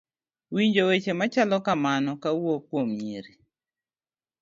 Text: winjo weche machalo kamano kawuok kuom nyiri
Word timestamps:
winjo 0.53 0.83
weche 0.89 1.11
machalo 1.19 1.57
kamano 1.65 2.11
kawuok 2.23 2.61
kuom 2.69 2.89
nyiri 3.01 3.33